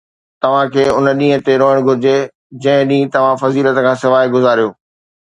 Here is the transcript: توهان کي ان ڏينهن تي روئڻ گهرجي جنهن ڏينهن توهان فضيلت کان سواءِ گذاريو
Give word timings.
توهان 0.43 0.71
کي 0.75 0.85
ان 0.93 1.09
ڏينهن 1.19 1.43
تي 1.49 1.53
روئڻ 1.63 1.85
گهرجي 1.91 2.15
جنهن 2.65 2.91
ڏينهن 2.95 3.15
توهان 3.19 3.41
فضيلت 3.47 3.81
کان 3.89 3.97
سواءِ 4.07 4.37
گذاريو 4.39 4.69